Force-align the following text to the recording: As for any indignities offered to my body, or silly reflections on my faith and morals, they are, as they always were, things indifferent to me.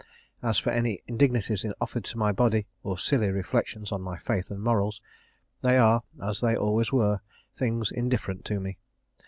As 0.41 0.57
for 0.57 0.71
any 0.71 0.99
indignities 1.05 1.63
offered 1.79 2.05
to 2.05 2.17
my 2.17 2.31
body, 2.31 2.65
or 2.81 2.97
silly 2.97 3.29
reflections 3.29 3.91
on 3.91 4.01
my 4.01 4.17
faith 4.17 4.49
and 4.49 4.59
morals, 4.59 4.99
they 5.61 5.77
are, 5.77 6.01
as 6.19 6.41
they 6.41 6.55
always 6.55 6.91
were, 6.91 7.19
things 7.53 7.91
indifferent 7.91 8.43
to 8.45 8.59
me. 8.59 8.79